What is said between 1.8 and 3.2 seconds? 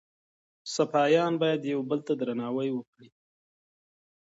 بل ته درناوی وکړي.